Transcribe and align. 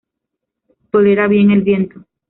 Tolera 0.89 1.27
bien 1.27 1.51
el 1.51 1.61
viento. 1.61 2.05